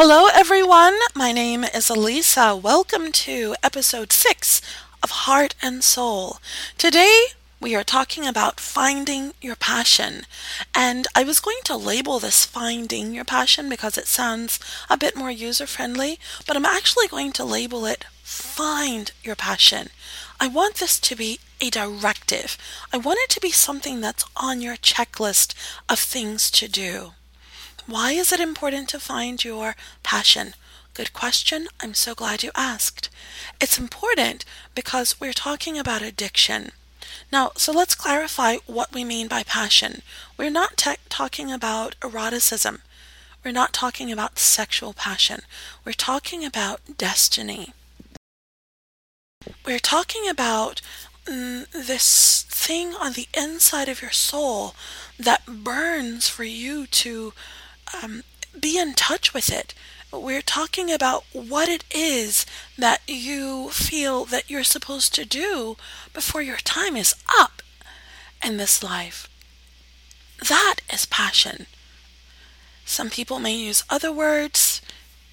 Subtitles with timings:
[0.00, 0.96] Hello, everyone.
[1.16, 2.54] My name is Alisa.
[2.62, 4.62] Welcome to episode six
[5.02, 6.38] of Heart and Soul.
[6.78, 7.24] Today,
[7.60, 10.22] we are talking about finding your passion.
[10.72, 15.16] And I was going to label this finding your passion because it sounds a bit
[15.16, 19.88] more user friendly, but I'm actually going to label it find your passion.
[20.38, 22.56] I want this to be a directive.
[22.92, 25.54] I want it to be something that's on your checklist
[25.88, 27.14] of things to do.
[27.88, 30.52] Why is it important to find your passion?
[30.92, 31.68] Good question.
[31.80, 33.08] I'm so glad you asked.
[33.62, 34.44] It's important
[34.74, 36.72] because we're talking about addiction.
[37.32, 40.02] Now, so let's clarify what we mean by passion.
[40.36, 42.82] We're not te- talking about eroticism.
[43.42, 45.40] We're not talking about sexual passion.
[45.82, 47.72] We're talking about destiny.
[49.64, 50.82] We're talking about
[51.24, 54.74] mm, this thing on the inside of your soul
[55.18, 57.32] that burns for you to
[58.02, 58.22] um,
[58.58, 59.74] be in touch with it.
[60.12, 62.46] We're talking about what it is
[62.78, 65.76] that you feel that you're supposed to do
[66.14, 67.62] before your time is up
[68.42, 69.28] in this life.
[70.48, 71.66] That is passion.
[72.84, 74.80] Some people may use other words.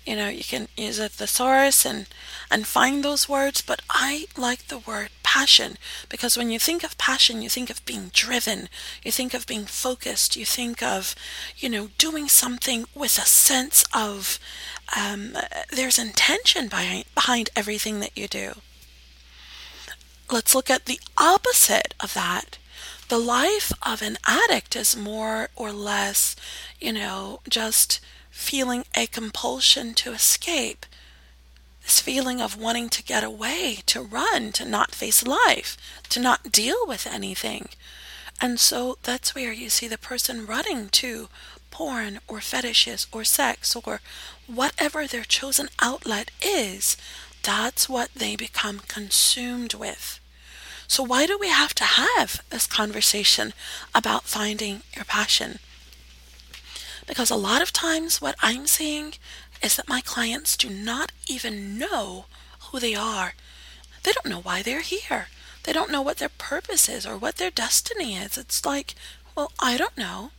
[0.06, 2.08] You know, you can use a thesaurus and,
[2.52, 5.75] and find those words, but I like the word passion
[6.08, 8.69] because when you think of passion, you think of being driven,
[9.03, 11.14] you think of being focused, you think of,
[11.58, 14.39] you know, doing something with a sense of
[14.95, 15.36] um,
[15.69, 18.53] there's intention behind, behind everything that you do.
[20.31, 22.58] Let's look at the opposite of that.
[23.09, 26.38] The life of an addict is more or less,
[26.80, 28.00] you know, just
[28.31, 30.86] feeling a compulsion to escape
[31.86, 35.78] this feeling of wanting to get away, to run, to not face life,
[36.09, 37.69] to not deal with anything.
[38.41, 41.30] And so that's where you see the person running to
[41.69, 44.02] porn or fetishes or sex or
[44.47, 46.97] whatever their chosen outlet is.
[47.44, 50.19] That's what they become consumed with.
[50.88, 53.53] So, why do we have to have this conversation
[53.94, 55.59] about finding your passion?
[57.07, 59.13] Because a lot of times, what I'm seeing
[59.61, 62.25] is that my clients do not even know
[62.71, 63.33] who they are.
[64.03, 65.27] They don't know why they're here.
[65.63, 68.38] They don't know what their purpose is or what their destiny is.
[68.38, 68.95] It's like,
[69.35, 70.31] well, I don't know.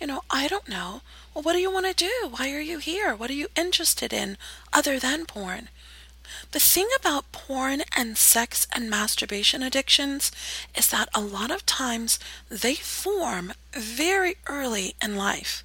[0.00, 1.00] You know, I don't know.
[1.32, 2.28] Well, what do you want to do?
[2.28, 3.14] Why are you here?
[3.14, 4.36] What are you interested in
[4.72, 5.68] other than porn?
[6.52, 10.30] The thing about porn and sex and masturbation addictions
[10.74, 12.18] is that a lot of times
[12.48, 15.62] they form very early in life.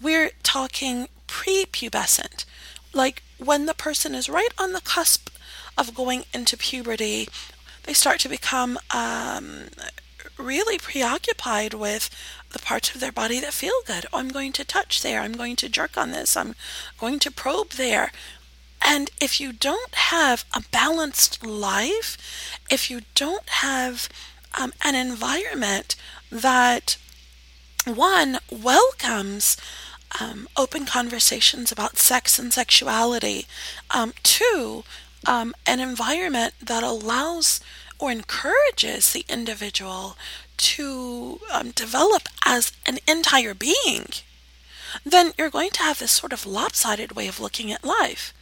[0.00, 2.44] We're talking prepubescent,
[2.92, 5.30] like when the person is right on the cusp
[5.78, 7.26] of going into puberty,
[7.84, 9.68] they start to become um,
[10.38, 12.10] really preoccupied with
[12.50, 14.04] the parts of their body that feel good.
[14.12, 15.20] Oh, I'm going to touch there.
[15.20, 16.36] I'm going to jerk on this.
[16.36, 16.54] I'm
[16.98, 18.12] going to probe there.
[18.84, 22.18] And if you don't have a balanced life,
[22.70, 24.08] if you don't have
[24.60, 25.96] um, an environment
[26.30, 26.98] that
[27.86, 29.56] one welcomes
[30.20, 33.46] um, open conversations about sex and sexuality.
[33.90, 34.84] Um, two,
[35.26, 37.60] um, an environment that allows
[37.98, 40.16] or encourages the individual
[40.56, 44.06] to um, develop as an entire being,
[45.04, 48.34] then you're going to have this sort of lopsided way of looking at life.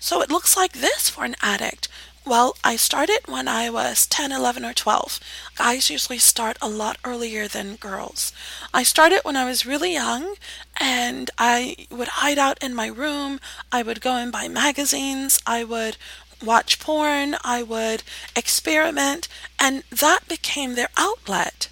[0.00, 1.88] So it looks like this for an addict.
[2.26, 5.20] Well, I started when I was 10, 11, or 12.
[5.56, 8.32] Guys usually start a lot earlier than girls.
[8.72, 10.36] I started when I was really young
[10.80, 13.40] and I would hide out in my room.
[13.70, 15.38] I would go and buy magazines.
[15.46, 15.98] I would
[16.42, 17.36] watch porn.
[17.44, 18.02] I would
[18.34, 19.28] experiment.
[19.58, 21.68] And that became their outlet.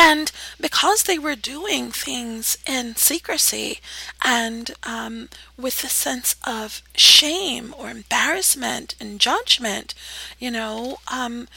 [0.00, 3.80] And because they were doing things in secrecy
[4.24, 5.28] and um,
[5.58, 9.94] with a sense of shame or embarrassment and judgment,
[10.38, 11.48] you know, um,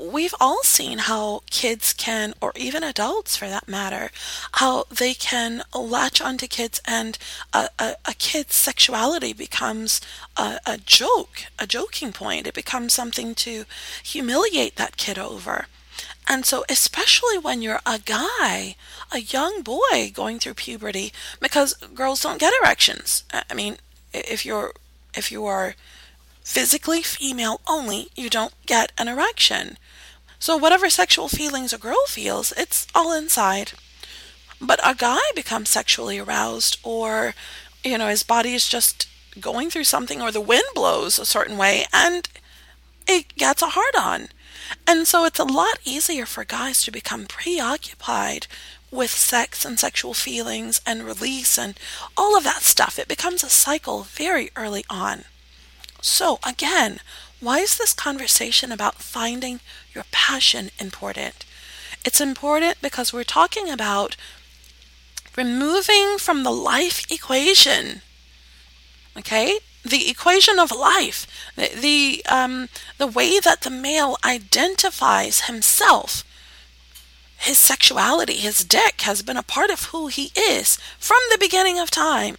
[0.00, 4.10] we've all seen how kids can, or even adults for that matter,
[4.52, 7.18] how they can latch onto kids and
[7.52, 10.00] a, a, a kid's sexuality becomes
[10.38, 12.46] a, a joke, a joking point.
[12.46, 13.66] It becomes something to
[14.02, 15.66] humiliate that kid over.
[16.28, 18.76] And so, especially when you're a guy,
[19.10, 23.24] a young boy going through puberty, because girls don't get erections.
[23.32, 23.78] I mean,
[24.12, 24.72] if you're
[25.14, 25.74] if you are
[26.44, 29.78] physically female only, you don't get an erection.
[30.38, 33.72] So whatever sexual feelings a girl feels, it's all inside.
[34.60, 37.34] But a guy becomes sexually aroused or
[37.82, 39.08] you know, his body is just
[39.40, 42.28] going through something or the wind blows a certain way and
[43.06, 44.28] it gets a hard on.
[44.86, 48.46] And so it's a lot easier for guys to become preoccupied
[48.90, 51.78] with sex and sexual feelings and release and
[52.16, 52.98] all of that stuff.
[52.98, 55.24] It becomes a cycle very early on.
[56.00, 57.00] So, again,
[57.40, 59.60] why is this conversation about finding
[59.94, 61.44] your passion important?
[62.04, 64.16] It's important because we're talking about
[65.36, 68.02] removing from the life equation,
[69.16, 71.26] okay, the equation of life,
[71.56, 76.24] the um, the way that the male identifies himself
[77.38, 81.78] his sexuality, his dick, has been a part of who he is from the beginning
[81.78, 82.36] of time.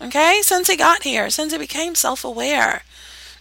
[0.00, 0.40] Okay?
[0.42, 2.82] Since he got here, since he became self aware.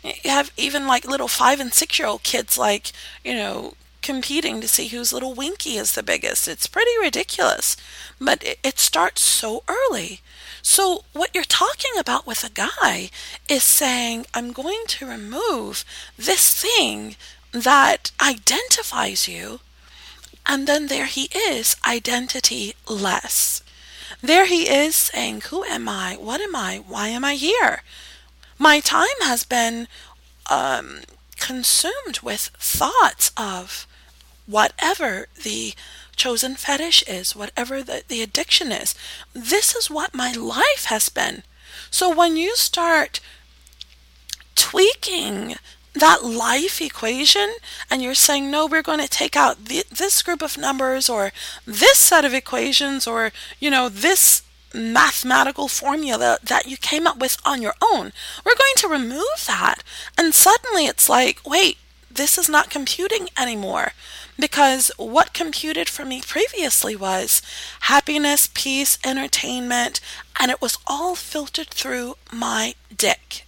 [0.02, 4.62] You have even like little five and six year old kids, like, you know, competing
[4.62, 6.48] to see whose little winky is the biggest.
[6.48, 7.76] It's pretty ridiculous.
[8.20, 10.22] But it, it starts so early.
[10.70, 13.10] So, what you're talking about with a guy
[13.48, 15.86] is saying, I'm going to remove
[16.18, 17.16] this thing
[17.54, 19.62] that identifies you
[20.46, 23.64] and then there he is, identity less.
[24.22, 26.18] There he is saying, Who am I?
[26.20, 26.84] What am I?
[26.86, 27.82] Why am I here?
[28.60, 29.88] My time has been
[30.50, 31.00] um,
[31.40, 33.88] consumed with thoughts of
[34.46, 35.76] whatever the
[36.18, 38.94] chosen fetish is, whatever the, the addiction is.
[39.34, 41.44] This is what my life has been.
[41.90, 43.20] So when you start
[44.56, 45.56] tweaking
[45.94, 47.56] that life equation
[47.90, 51.32] and you're saying, no, we're going to take out this group of numbers or
[51.66, 54.44] this set of equations or, you know, this
[54.74, 58.12] mathematical formula that you came up with on your own,
[58.46, 59.84] we're going to remove that.
[60.18, 61.78] And suddenly it's like, wait,
[62.12, 63.94] this is not computing anymore.
[64.40, 67.42] Because what computed for me previously was
[67.82, 70.00] happiness, peace, entertainment,
[70.40, 73.46] and it was all filtered through my dick.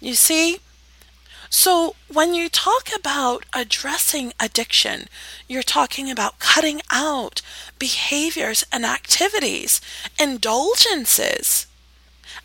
[0.00, 0.58] You see?
[1.48, 5.06] So, when you talk about addressing addiction,
[5.48, 7.42] you're talking about cutting out
[7.78, 9.80] behaviors and activities,
[10.18, 11.66] indulgences.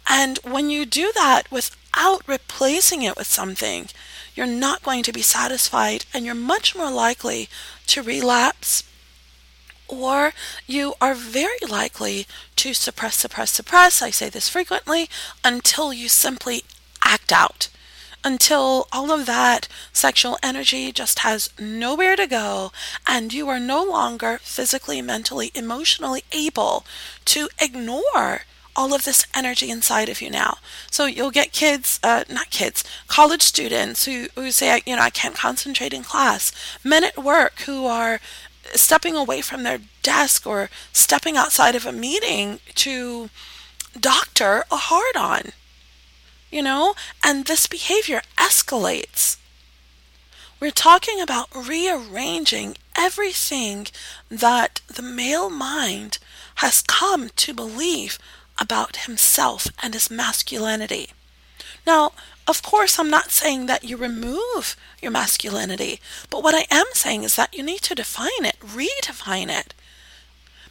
[0.06, 3.88] And when you do that without replacing it with something,
[4.38, 7.50] you're not going to be satisfied and you're much more likely
[7.88, 8.84] to relapse
[9.88, 10.34] or
[10.68, 14.02] you are very likely to suppress, suppress, suppress.
[14.02, 15.10] I say this frequently
[15.44, 16.64] until you simply
[17.04, 17.70] act out
[18.24, 22.72] until all of that sexual energy just has nowhere to go
[23.08, 26.86] and you are no longer physically, mentally, emotionally able
[27.24, 28.42] to ignore
[28.78, 30.58] all of this energy inside of you now.
[30.90, 35.10] So you'll get kids, uh, not kids, college students who, who say, you know, I
[35.10, 36.52] can't concentrate in class,
[36.84, 38.22] men at work who are
[38.74, 43.30] stepping away from their desk or stepping outside of a meeting to
[44.00, 45.52] doctor a hard on
[46.52, 49.38] you know, and this behavior escalates.
[50.60, 53.88] We're talking about rearranging everything
[54.30, 56.18] that the male mind
[56.56, 58.18] has come to believe
[58.60, 61.10] about himself and his masculinity.
[61.86, 62.12] Now,
[62.48, 66.00] of course, I'm not saying that you remove your masculinity,
[66.30, 69.74] but what I am saying is that you need to define it, redefine it,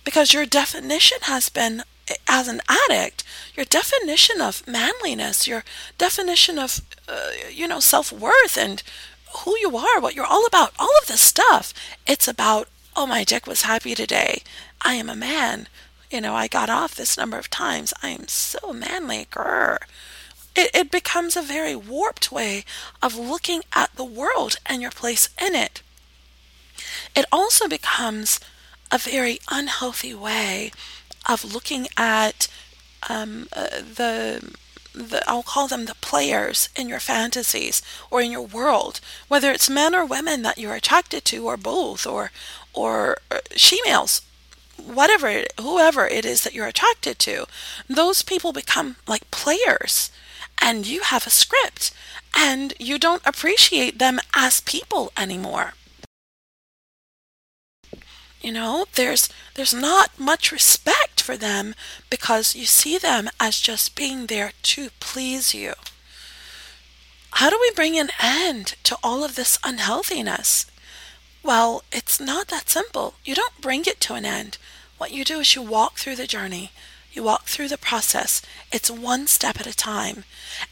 [0.05, 1.83] because your definition has been
[2.29, 3.25] as an addict,
[3.55, 5.65] your definition of manliness, your
[5.99, 8.83] definition of, uh, you know, self worth and
[9.39, 11.75] who you are, what you're all about, all of this stuff,
[12.07, 14.43] it's about, oh, my dick was happy today.
[14.83, 15.67] I am a man.
[16.11, 17.93] You know, I got off this number of times.
[18.03, 19.27] I am so manly.
[19.31, 19.79] Grr.
[20.55, 22.65] It, it becomes a very warped way
[23.03, 25.83] of looking at the world and your place in it.
[27.15, 28.41] It also becomes
[28.91, 30.71] a very unhealthy way
[31.29, 32.49] of looking at
[33.09, 34.55] um, uh, the
[34.95, 39.69] the, I'll call them the players in your fantasies or in your world, whether it's
[39.69, 42.31] men or women that you're attracted to, or both, or
[42.73, 44.23] or uh, she-males,
[44.83, 47.47] whatever, whoever it is that you're attracted to,
[47.89, 50.11] those people become like players,
[50.61, 51.93] and you have a script,
[52.37, 55.75] and you don't appreciate them as people anymore.
[58.41, 61.75] You know, there's there's not much respect for them
[62.11, 65.73] because you see them as just being there to please you.
[67.33, 70.67] How do we bring an end to all of this unhealthiness?
[71.47, 73.15] Well, it's not that simple.
[73.25, 74.59] You don't bring it to an end.
[74.99, 76.73] What you do is you walk through the journey.
[77.13, 78.43] You walk through the process.
[78.73, 80.25] It's one step at a time.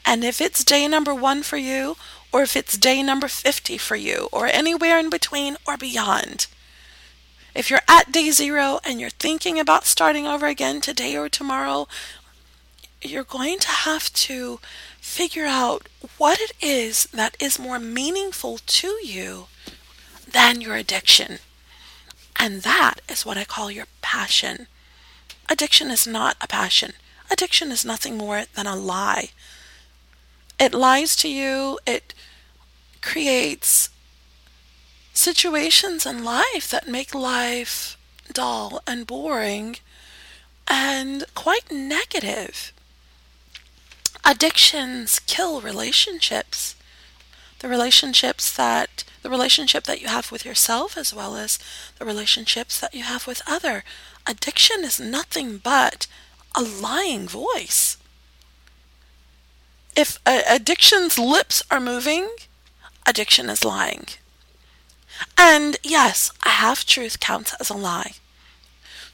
[0.05, 1.97] And if it's day number one for you,
[2.33, 6.49] or if it's day number 50 for you, or anywhere in between or beyond,
[7.55, 11.87] if you're at day zero and you're thinking about starting over again today or tomorrow,
[13.01, 14.59] you're going to have to
[15.01, 15.89] figure out
[16.19, 19.47] what it is that is more meaningful to you
[20.35, 21.39] than your addiction.
[22.39, 24.67] And that is what I call your passion.
[25.49, 26.93] Addiction is not a passion.
[27.31, 29.31] Addiction is nothing more than a lie.
[30.59, 32.13] It lies to you, it
[33.01, 33.91] creates
[35.13, 37.97] situations in life that make life
[38.33, 39.77] dull and boring
[40.67, 42.73] and quite negative.
[44.25, 46.75] Addictions kill relationships.
[47.65, 51.59] The relationships that the relationship that you have with yourself as well as
[51.99, 53.85] the relationships that you have with other.
[54.27, 56.07] Addiction is nothing but
[56.55, 57.97] a lying voice.
[59.97, 62.29] If uh, addiction's lips are moving,
[63.07, 64.09] addiction is lying.
[65.39, 68.13] And yes, a half truth counts as a lie.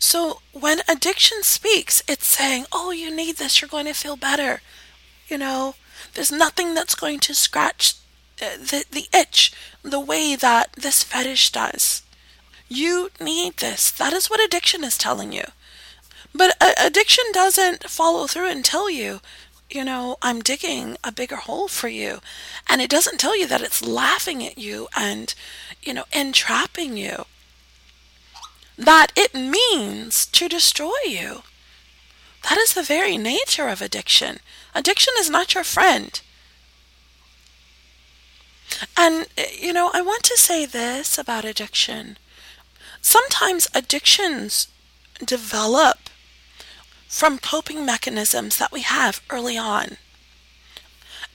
[0.00, 4.61] So when addiction speaks, it's saying, oh, you need this, you're going to feel better.
[5.28, 5.76] You know,
[6.14, 7.95] there's nothing that's going to scratch
[8.40, 12.02] the, the itch the way that this fetish does.
[12.68, 13.90] You need this.
[13.90, 15.44] That is what addiction is telling you.
[16.35, 19.20] But uh, addiction doesn't follow through and tell you,
[19.68, 22.20] you know, I'm digging a bigger hole for you.
[22.68, 25.35] And it doesn't tell you that it's laughing at you and,
[25.82, 27.25] you know, entrapping you.
[28.76, 31.42] That it means to destroy you.
[32.49, 34.38] That is the very nature of addiction.
[34.75, 36.20] Addiction is not your friend.
[38.96, 39.26] And,
[39.58, 42.18] you know, I want to say this about addiction.
[43.00, 44.68] Sometimes addictions
[45.24, 46.10] develop
[47.08, 49.96] from coping mechanisms that we have early on.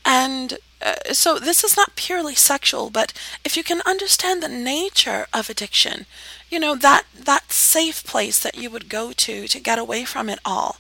[0.05, 3.11] And uh, so this is not purely sexual, but
[3.43, 6.05] if you can understand the nature of addiction,
[6.49, 10.29] you know, that, that safe place that you would go to to get away from
[10.29, 10.77] it all,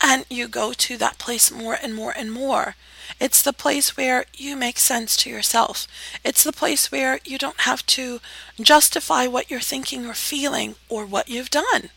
[0.00, 2.74] and you go to that place more and more and more.
[3.20, 5.86] It's the place where you make sense to yourself.
[6.24, 8.20] It's the place where you don't have to
[8.60, 11.90] justify what you're thinking or feeling or what you've done.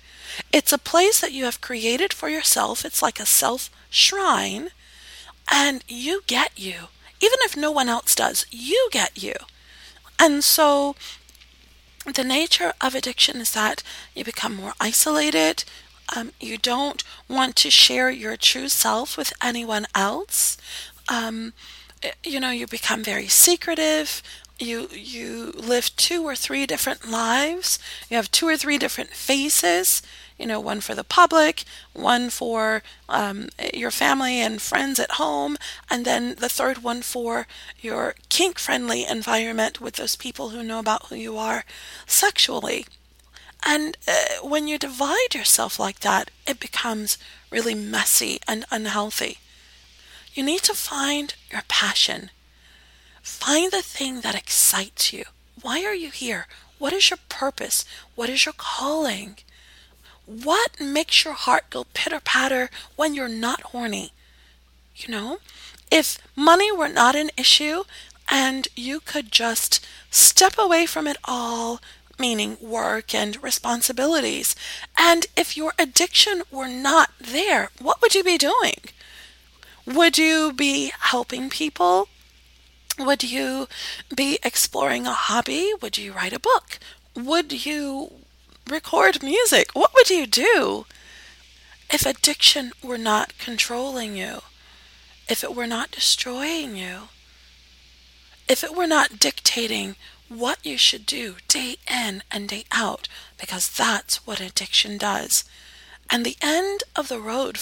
[0.51, 2.83] It's a place that you have created for yourself.
[2.83, 4.69] It's like a self shrine,
[5.51, 6.89] and you get you.
[7.21, 9.33] Even if no one else does, you get you.
[10.19, 10.95] And so
[12.11, 13.81] the nature of addiction is that
[14.13, 15.63] you become more isolated.
[16.15, 20.57] Um, you don't want to share your true self with anyone else.
[21.07, 21.53] Um,
[22.23, 24.21] you know, you become very secretive.
[24.59, 27.79] You you live two or three different lives.
[28.09, 30.01] You have two or three different faces
[30.37, 35.57] you know, one for the public, one for um, your family and friends at home,
[35.89, 37.47] and then the third one for
[37.79, 41.63] your kink friendly environment with those people who know about who you are
[42.05, 42.85] sexually.
[43.65, 47.17] And uh, when you divide yourself like that, it becomes
[47.49, 49.37] really messy and unhealthy.
[50.33, 52.31] You need to find your passion.
[53.21, 55.25] Find the thing that excites you.
[55.61, 56.47] Why are you here?
[56.79, 57.85] What is your purpose?
[58.15, 59.37] What is your calling?
[60.25, 64.11] What makes your heart go pitter patter when you're not horny?
[64.95, 65.37] You know,
[65.91, 67.83] if money were not an issue
[68.27, 71.79] and you could just step away from it all,
[72.17, 74.55] meaning work and responsibilities,
[74.97, 78.77] and if your addiction were not there, what would you be doing?
[79.85, 82.07] Would you be helping people?
[82.99, 83.67] Would you
[84.15, 85.73] be exploring a hobby?
[85.81, 86.79] Would you write a book?
[87.15, 88.23] Would you
[88.69, 89.71] record music.
[89.73, 90.85] What would you do
[91.91, 94.41] if addiction were not controlling you?
[95.27, 97.09] If it were not destroying you?
[98.47, 99.95] If it were not dictating
[100.29, 103.07] what you should do day in and day out?
[103.39, 105.43] Because that's what addiction does.
[106.09, 107.59] And the end of the road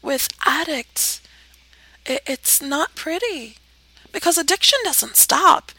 [0.00, 1.20] with addicts,
[2.06, 3.56] it's not pretty
[4.12, 5.72] because addiction doesn't stop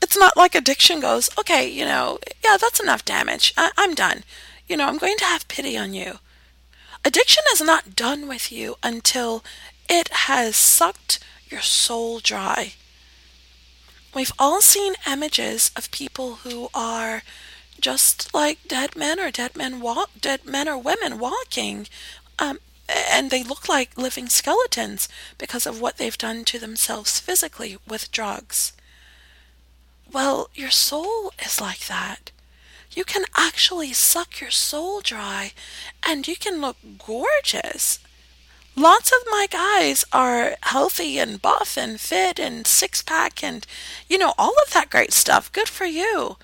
[0.00, 3.52] it's not like addiction goes, okay, you know, yeah, that's enough damage.
[3.56, 4.24] I- I'm done.
[4.68, 6.18] You know, I'm going to have pity on you.
[7.04, 9.44] Addiction is not done with you until
[9.88, 11.18] it has sucked
[11.48, 12.74] your soul dry.
[14.14, 17.22] We've all seen images of people who are
[17.80, 21.86] just like dead men or dead men walk, dead men or women walking,
[22.38, 22.58] um,
[22.88, 28.10] and they look like living skeletons because of what they've done to themselves physically with
[28.10, 28.72] drugs.
[30.10, 32.30] Well, your soul is like that.
[32.90, 35.52] You can actually suck your soul dry
[36.02, 37.98] and you can look gorgeous.
[38.74, 43.66] Lots of my guys are healthy and buff and fit and six pack and,
[44.08, 45.52] you know, all of that great stuff.
[45.52, 46.36] Good for you.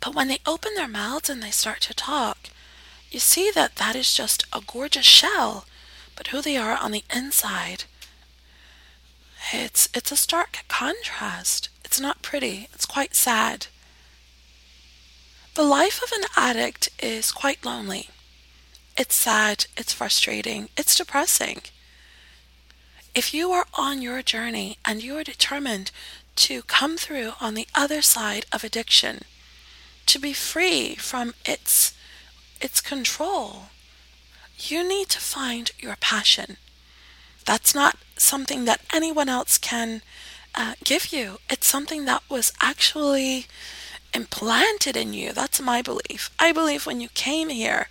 [0.00, 2.50] But when they open their mouths and they start to talk,
[3.10, 5.64] you see that that is just a gorgeous shell,
[6.16, 7.84] but who they are on the inside.
[9.52, 11.68] It's it's a stark contrast.
[11.84, 12.68] It's not pretty.
[12.74, 13.68] It's quite sad.
[15.54, 18.10] The life of an addict is quite lonely.
[18.96, 21.62] It's sad, it's frustrating, it's depressing.
[23.14, 25.90] If you are on your journey and you are determined
[26.36, 29.22] to come through on the other side of addiction,
[30.06, 31.92] to be free from its
[32.60, 33.66] its control,
[34.58, 36.56] you need to find your passion.
[37.44, 40.02] That's not something that anyone else can
[40.54, 41.38] uh, give you.
[41.48, 43.46] It's something that was actually
[44.12, 45.32] implanted in you.
[45.32, 46.30] That's my belief.
[46.38, 47.88] I believe when you came here,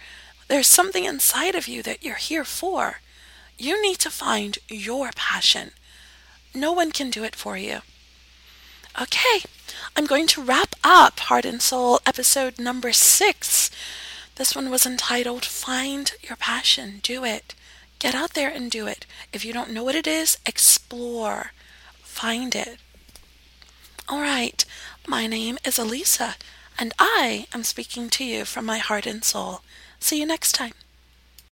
[0.48, 3.02] there's something inside of you that you're here for.
[3.58, 5.72] You need to find your passion.
[6.54, 7.80] No one can do it for you.
[9.00, 9.42] Okay,
[9.96, 13.70] I'm going to wrap up Heart and Soul episode number six.
[14.38, 17.00] This one was entitled Find Your Passion.
[17.02, 17.56] Do it.
[17.98, 19.08] Get out there and do it.
[19.34, 21.54] If you don't know what it is, explore.
[22.04, 22.78] Find it.
[24.08, 24.64] All right,
[25.08, 26.36] my name is Alisa,
[26.78, 29.62] and I am speaking to you from my heart and soul.
[30.00, 30.74] See you next time.